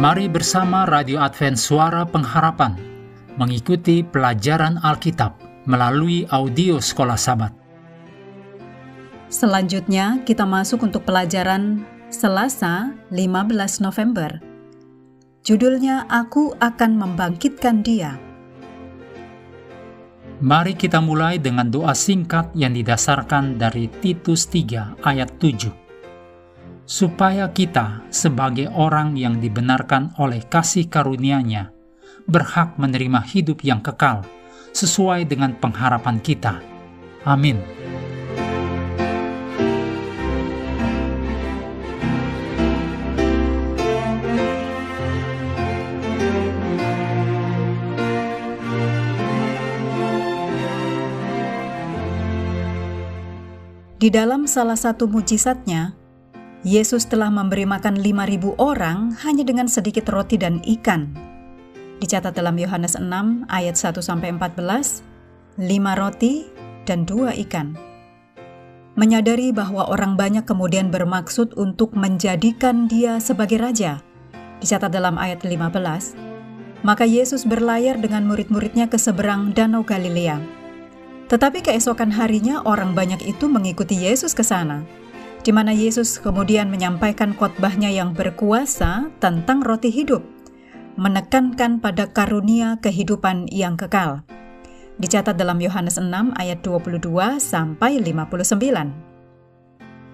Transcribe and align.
Mari 0.00 0.32
bersama 0.32 0.88
Radio 0.88 1.20
Advent 1.20 1.60
Suara 1.60 2.08
Pengharapan 2.08 2.72
mengikuti 3.36 4.00
pelajaran 4.00 4.80
Alkitab 4.80 5.36
melalui 5.68 6.24
audio 6.32 6.80
Sekolah 6.80 7.20
Sabat. 7.20 7.52
Selanjutnya 9.28 10.24
kita 10.24 10.48
masuk 10.48 10.88
untuk 10.88 11.04
pelajaran 11.04 11.84
Selasa 12.08 12.96
15 13.12 13.84
November. 13.84 14.40
Judulnya 15.44 16.08
Aku 16.08 16.56
akan 16.56 16.96
membangkitkan 16.96 17.84
dia. 17.84 18.16
Mari 20.40 20.80
kita 20.80 21.04
mulai 21.04 21.36
dengan 21.36 21.68
doa 21.68 21.92
singkat 21.92 22.48
yang 22.56 22.72
didasarkan 22.72 23.60
dari 23.60 23.92
Titus 24.00 24.48
3 24.48 25.04
ayat 25.04 25.28
7 25.36 25.89
supaya 26.90 27.46
kita 27.54 28.02
sebagai 28.10 28.66
orang 28.74 29.14
yang 29.14 29.38
dibenarkan 29.38 30.10
oleh 30.18 30.42
kasih 30.42 30.90
karunia-Nya 30.90 31.70
berhak 32.26 32.74
menerima 32.82 33.22
hidup 33.30 33.62
yang 33.62 33.78
kekal 33.78 34.26
sesuai 34.74 35.22
dengan 35.30 35.54
pengharapan 35.54 36.18
kita. 36.18 36.58
Amin. 37.22 37.62
Di 54.00 54.08
dalam 54.08 54.48
salah 54.48 54.80
satu 54.80 55.04
mujizatnya, 55.06 55.99
Yesus 56.60 57.08
telah 57.08 57.32
memberi 57.32 57.64
makan 57.64 58.04
5.000 58.04 58.60
orang 58.60 59.16
hanya 59.24 59.48
dengan 59.48 59.64
sedikit 59.64 60.04
roti 60.12 60.36
dan 60.36 60.60
ikan. 60.60 61.08
Dicatat 62.04 62.36
dalam 62.36 62.52
Yohanes 62.60 63.00
6 63.00 63.48
ayat 63.48 63.80
1-14, 63.80 64.36
5 65.56 65.64
roti 65.96 66.44
dan 66.84 67.08
2 67.08 67.32
ikan. 67.48 67.80
Menyadari 68.92 69.56
bahwa 69.56 69.88
orang 69.88 70.20
banyak 70.20 70.44
kemudian 70.44 70.92
bermaksud 70.92 71.56
untuk 71.56 71.96
menjadikan 71.96 72.84
dia 72.84 73.16
sebagai 73.24 73.56
raja. 73.56 74.04
Dicatat 74.60 74.92
dalam 74.92 75.16
ayat 75.16 75.40
15, 75.40 75.72
maka 76.84 77.08
Yesus 77.08 77.48
berlayar 77.48 77.96
dengan 77.96 78.28
murid-muridnya 78.28 78.84
ke 78.92 79.00
seberang 79.00 79.56
Danau 79.56 79.80
Galilea. 79.80 80.36
Tetapi 81.32 81.64
keesokan 81.64 82.12
harinya 82.12 82.60
orang 82.68 82.92
banyak 82.92 83.24
itu 83.24 83.48
mengikuti 83.48 83.96
Yesus 83.96 84.36
ke 84.36 84.44
sana 84.44 84.99
di 85.40 85.50
mana 85.56 85.72
Yesus 85.72 86.20
kemudian 86.20 86.68
menyampaikan 86.68 87.32
khotbahnya 87.32 87.88
yang 87.88 88.12
berkuasa 88.12 89.08
tentang 89.24 89.64
roti 89.64 89.88
hidup, 89.88 90.20
menekankan 91.00 91.80
pada 91.80 92.12
karunia 92.12 92.76
kehidupan 92.84 93.48
yang 93.48 93.80
kekal. 93.80 94.20
Dicatat 95.00 95.40
dalam 95.40 95.56
Yohanes 95.64 95.96
6 95.96 96.36
ayat 96.36 96.60
22 96.60 97.40
sampai 97.40 97.96
59. 98.04 99.08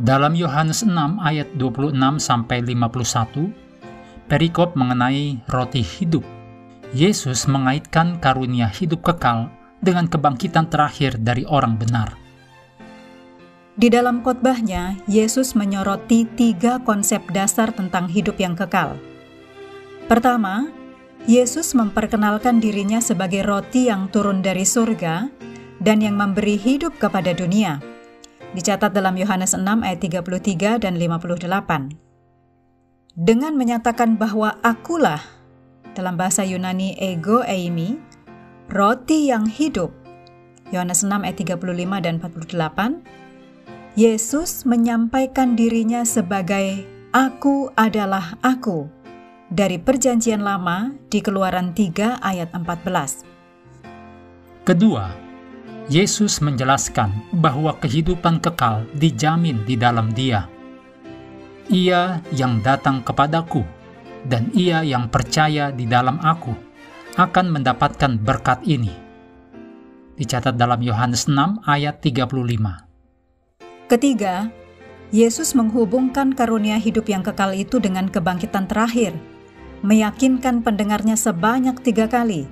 Dalam 0.00 0.32
Yohanes 0.32 0.80
6 0.80 1.20
ayat 1.20 1.52
26 1.60 1.92
sampai 2.16 2.64
51, 2.64 3.52
perikop 4.24 4.72
mengenai 4.72 5.44
roti 5.52 5.84
hidup. 5.84 6.24
Yesus 6.96 7.44
mengaitkan 7.44 8.16
karunia 8.24 8.72
hidup 8.72 9.04
kekal 9.04 9.52
dengan 9.84 10.08
kebangkitan 10.08 10.72
terakhir 10.72 11.20
dari 11.20 11.44
orang 11.44 11.76
benar. 11.76 12.19
Di 13.80 13.88
dalam 13.88 14.20
khotbahnya, 14.20 15.00
Yesus 15.08 15.56
menyoroti 15.56 16.28
tiga 16.36 16.84
konsep 16.84 17.24
dasar 17.32 17.72
tentang 17.72 18.12
hidup 18.12 18.36
yang 18.36 18.52
kekal. 18.52 19.00
Pertama, 20.04 20.68
Yesus 21.24 21.72
memperkenalkan 21.72 22.60
dirinya 22.60 23.00
sebagai 23.00 23.40
roti 23.40 23.88
yang 23.88 24.12
turun 24.12 24.44
dari 24.44 24.68
surga 24.68 25.32
dan 25.80 26.04
yang 26.04 26.12
memberi 26.12 26.60
hidup 26.60 27.00
kepada 27.00 27.32
dunia. 27.32 27.80
Dicatat 28.52 28.92
dalam 28.92 29.16
Yohanes 29.16 29.56
6 29.56 29.64
ayat 29.64 29.96
33 30.04 30.76
dan 30.76 31.00
58. 31.00 31.96
Dengan 33.16 33.56
menyatakan 33.56 34.20
bahwa 34.20 34.60
akulah, 34.60 35.24
dalam 35.96 36.20
bahasa 36.20 36.44
Yunani 36.44 37.00
ego 37.00 37.40
eimi, 37.48 37.96
roti 38.68 39.32
yang 39.32 39.48
hidup, 39.48 39.88
Yohanes 40.68 41.00
6 41.00 41.24
ayat 41.24 41.40
35 41.40 42.04
dan 42.04 42.20
48, 42.20 43.20
Yesus 43.98 44.62
menyampaikan 44.70 45.58
dirinya 45.58 46.06
sebagai 46.06 46.86
Aku 47.10 47.74
adalah 47.74 48.38
Aku 48.38 48.86
dari 49.50 49.82
perjanjian 49.82 50.46
lama 50.46 50.94
di 51.10 51.18
Keluaran 51.18 51.74
3 51.74 52.22
ayat 52.22 52.54
14. 52.54 53.26
Kedua, 54.62 55.10
Yesus 55.90 56.38
menjelaskan 56.38 57.34
bahwa 57.34 57.74
kehidupan 57.82 58.38
kekal 58.38 58.86
dijamin 58.94 59.66
di 59.66 59.74
dalam 59.74 60.14
Dia. 60.14 60.46
Ia 61.66 62.22
yang 62.30 62.62
datang 62.62 63.02
kepadaku 63.02 63.66
dan 64.22 64.54
ia 64.54 64.86
yang 64.86 65.10
percaya 65.10 65.74
di 65.74 65.90
dalam 65.90 66.22
aku 66.22 66.54
akan 67.18 67.58
mendapatkan 67.58 68.22
berkat 68.22 68.62
ini. 68.70 68.94
Dicatat 70.14 70.54
dalam 70.54 70.78
Yohanes 70.78 71.26
6 71.26 71.66
ayat 71.66 71.98
35. 71.98 72.89
Ketiga, 73.90 74.54
Yesus 75.10 75.50
menghubungkan 75.58 76.30
karunia 76.30 76.78
hidup 76.78 77.10
yang 77.10 77.26
kekal 77.26 77.50
itu 77.50 77.82
dengan 77.82 78.06
kebangkitan 78.06 78.70
terakhir, 78.70 79.10
meyakinkan 79.82 80.62
pendengarnya 80.62 81.18
sebanyak 81.18 81.74
tiga 81.82 82.06
kali, 82.06 82.46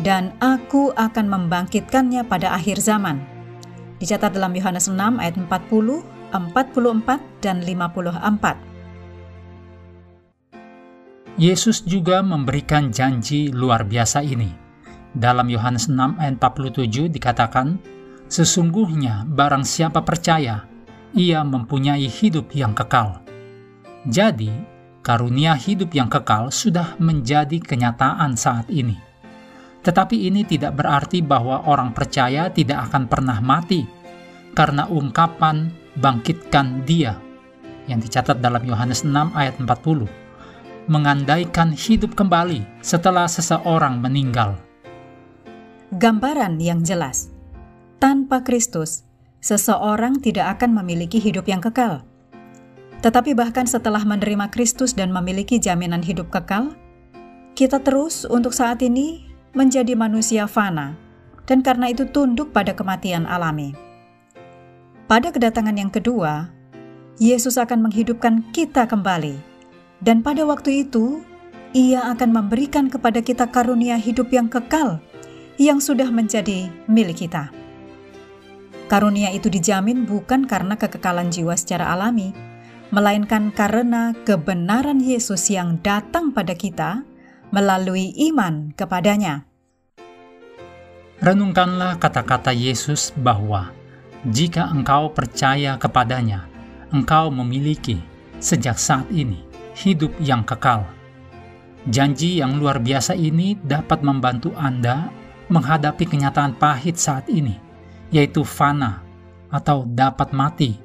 dan 0.00 0.32
aku 0.40 0.96
akan 0.96 1.28
membangkitkannya 1.28 2.24
pada 2.24 2.56
akhir 2.56 2.80
zaman. 2.80 3.20
Dicatat 4.00 4.32
dalam 4.32 4.56
Yohanes 4.56 4.88
6 4.88 5.20
ayat 5.20 5.36
40, 5.36 6.00
44, 6.32 7.20
dan 7.44 7.60
54. 7.60 8.56
Yesus 11.36 11.84
juga 11.84 12.24
memberikan 12.24 12.88
janji 12.88 13.52
luar 13.52 13.84
biasa 13.84 14.24
ini. 14.24 14.48
Dalam 15.12 15.52
Yohanes 15.52 15.92
6 15.92 16.16
ayat 16.16 16.40
47 16.40 17.12
dikatakan, 17.12 17.76
Sesungguhnya 18.32 19.28
barang 19.28 19.60
siapa 19.60 20.00
percaya, 20.08 20.64
ia 21.12 21.44
mempunyai 21.44 22.08
hidup 22.08 22.56
yang 22.56 22.72
kekal. 22.72 23.20
Jadi, 24.08 24.48
karunia 25.04 25.52
hidup 25.52 25.92
yang 25.92 26.08
kekal 26.08 26.48
sudah 26.48 26.96
menjadi 26.96 27.60
kenyataan 27.60 28.32
saat 28.40 28.72
ini. 28.72 28.96
Tetapi 29.84 30.32
ini 30.32 30.48
tidak 30.48 30.80
berarti 30.80 31.20
bahwa 31.20 31.68
orang 31.68 31.92
percaya 31.92 32.48
tidak 32.48 32.88
akan 32.88 33.04
pernah 33.04 33.36
mati, 33.44 33.84
karena 34.56 34.88
ungkapan 34.88 35.68
bangkitkan 36.00 36.88
dia 36.88 37.20
yang 37.84 38.00
dicatat 38.00 38.40
dalam 38.40 38.64
Yohanes 38.64 39.04
6 39.04 39.12
ayat 39.36 39.60
40 39.60 40.08
mengandaikan 40.88 41.76
hidup 41.76 42.16
kembali 42.16 42.64
setelah 42.80 43.28
seseorang 43.28 44.00
meninggal. 44.00 44.56
Gambaran 45.92 46.56
yang 46.56 46.80
jelas 46.80 47.28
tanpa 48.02 48.42
Kristus, 48.42 49.06
seseorang 49.38 50.18
tidak 50.18 50.58
akan 50.58 50.74
memiliki 50.82 51.22
hidup 51.22 51.46
yang 51.46 51.62
kekal. 51.62 52.02
Tetapi 52.98 53.30
bahkan 53.38 53.62
setelah 53.62 54.02
menerima 54.02 54.50
Kristus 54.50 54.90
dan 54.90 55.14
memiliki 55.14 55.62
jaminan 55.62 56.02
hidup 56.02 56.26
kekal, 56.34 56.74
kita 57.54 57.78
terus 57.78 58.26
untuk 58.26 58.58
saat 58.58 58.82
ini 58.82 59.30
menjadi 59.54 59.94
manusia 59.94 60.50
fana, 60.50 60.98
dan 61.46 61.62
karena 61.62 61.94
itu 61.94 62.02
tunduk 62.10 62.50
pada 62.50 62.74
kematian 62.74 63.22
alami. 63.22 63.70
Pada 65.06 65.30
kedatangan 65.30 65.78
yang 65.78 65.94
kedua, 65.94 66.50
Yesus 67.22 67.54
akan 67.54 67.86
menghidupkan 67.86 68.50
kita 68.50 68.82
kembali, 68.90 69.38
dan 70.02 70.26
pada 70.26 70.42
waktu 70.42 70.90
itu 70.90 71.22
Ia 71.70 72.10
akan 72.18 72.34
memberikan 72.34 72.90
kepada 72.90 73.22
kita 73.22 73.46
karunia 73.46 73.94
hidup 73.94 74.34
yang 74.34 74.50
kekal 74.50 74.98
yang 75.54 75.78
sudah 75.78 76.10
menjadi 76.10 76.66
milik 76.90 77.30
kita. 77.30 77.61
Karunia 78.92 79.32
itu 79.32 79.48
dijamin 79.48 80.04
bukan 80.04 80.44
karena 80.44 80.76
kekekalan 80.76 81.32
jiwa 81.32 81.56
secara 81.56 81.96
alami, 81.96 82.36
melainkan 82.92 83.48
karena 83.48 84.12
kebenaran 84.28 85.00
Yesus 85.00 85.48
yang 85.48 85.80
datang 85.80 86.28
pada 86.36 86.52
kita 86.52 87.00
melalui 87.48 88.12
iman 88.28 88.76
kepadanya. 88.76 89.48
Renungkanlah 91.24 91.96
kata-kata 91.96 92.52
Yesus 92.52 93.16
bahwa 93.16 93.72
jika 94.28 94.68
engkau 94.68 95.08
percaya 95.08 95.80
kepadanya, 95.80 96.44
engkau 96.92 97.32
memiliki 97.32 97.96
sejak 98.44 98.76
saat 98.76 99.08
ini 99.08 99.40
hidup 99.72 100.12
yang 100.20 100.44
kekal. 100.44 100.84
Janji 101.88 102.44
yang 102.44 102.60
luar 102.60 102.76
biasa 102.76 103.16
ini 103.16 103.56
dapat 103.56 104.04
membantu 104.04 104.52
Anda 104.52 105.08
menghadapi 105.48 106.04
kenyataan 106.04 106.60
pahit 106.60 107.00
saat 107.00 107.32
ini 107.32 107.71
yaitu 108.12 108.44
fana 108.44 109.00
atau 109.48 109.88
dapat 109.88 110.30
mati, 110.36 110.76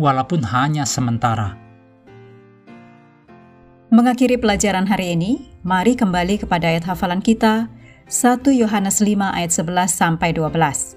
walaupun 0.00 0.40
hanya 0.48 0.88
sementara. 0.88 1.60
Mengakhiri 3.92 4.40
pelajaran 4.40 4.88
hari 4.88 5.12
ini, 5.18 5.50
mari 5.60 5.94
kembali 5.98 6.40
kepada 6.40 6.72
ayat 6.72 6.88
hafalan 6.88 7.20
kita, 7.20 7.68
1 8.08 8.50
Yohanes 8.54 9.02
5 9.02 9.34
ayat 9.34 9.52
11 9.52 9.92
sampai 9.92 10.30
12. 10.32 10.96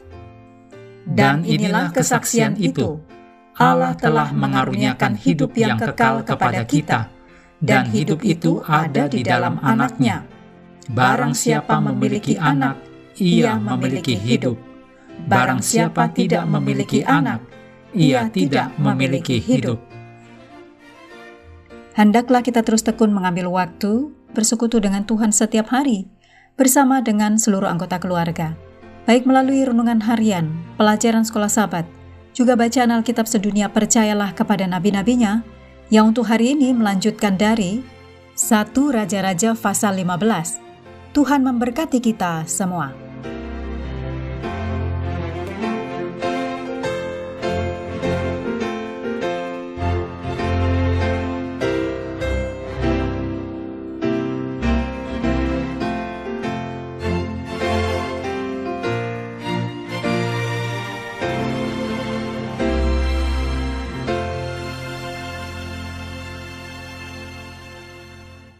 Dan 1.04 1.44
inilah 1.44 1.92
kesaksian 1.92 2.56
itu, 2.58 3.02
Allah 3.60 3.94
telah 3.94 4.32
mengaruniakan 4.32 5.20
hidup 5.20 5.54
yang 5.58 5.76
kekal 5.76 6.24
kepada 6.24 6.64
kita, 6.64 7.12
dan 7.60 7.90
hidup 7.92 8.24
itu 8.24 8.64
ada 8.66 9.12
di 9.12 9.26
dalam 9.26 9.60
anaknya. 9.60 10.24
Barang 10.92 11.34
siapa 11.34 11.80
memiliki 11.80 12.38
anak, 12.38 12.78
ia 13.18 13.56
memiliki 13.58 14.16
hidup. 14.16 14.73
Barang 15.24 15.64
siapa 15.64 16.12
tidak 16.12 16.44
memiliki 16.44 17.00
anak, 17.08 17.40
ia 17.96 18.28
tidak 18.28 18.76
memiliki 18.76 19.40
hidup. 19.40 19.80
Hendaklah 21.94 22.44
kita 22.44 22.66
terus 22.66 22.82
tekun 22.82 23.14
mengambil 23.14 23.48
waktu 23.54 24.12
bersekutu 24.34 24.82
dengan 24.82 25.06
Tuhan 25.06 25.30
setiap 25.30 25.70
hari, 25.70 26.10
bersama 26.58 27.00
dengan 27.06 27.38
seluruh 27.38 27.70
anggota 27.70 28.02
keluarga, 28.02 28.58
baik 29.06 29.24
melalui 29.30 29.62
renungan 29.62 30.02
harian, 30.02 30.50
pelajaran 30.76 31.22
sekolah 31.22 31.48
sahabat, 31.48 31.86
juga 32.34 32.58
bacaan 32.58 32.90
Alkitab 32.90 33.30
sedunia 33.30 33.70
percayalah 33.70 34.34
kepada 34.34 34.66
nabi-nabinya, 34.66 35.46
yang 35.94 36.10
untuk 36.10 36.26
hari 36.26 36.58
ini 36.58 36.74
melanjutkan 36.74 37.38
dari 37.38 37.86
1 38.34 38.74
Raja-Raja 38.74 39.54
pasal 39.54 40.02
15. 40.02 40.58
Tuhan 41.14 41.46
memberkati 41.46 42.02
kita 42.02 42.50
semua. 42.50 43.03